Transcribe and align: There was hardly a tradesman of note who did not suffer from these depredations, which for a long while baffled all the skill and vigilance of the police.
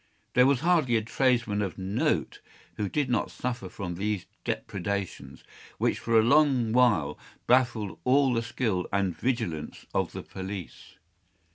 There 0.33 0.47
was 0.47 0.61
hardly 0.61 0.95
a 0.95 1.03
tradesman 1.03 1.61
of 1.61 1.77
note 1.77 2.41
who 2.77 2.89
did 2.89 3.07
not 3.07 3.29
suffer 3.29 3.69
from 3.69 3.93
these 3.93 4.25
depredations, 4.43 5.43
which 5.77 5.99
for 5.99 6.17
a 6.17 6.23
long 6.23 6.73
while 6.73 7.19
baffled 7.45 7.99
all 8.03 8.33
the 8.33 8.41
skill 8.41 8.87
and 8.91 9.15
vigilance 9.15 9.85
of 9.93 10.13
the 10.13 10.23
police. 10.23 10.95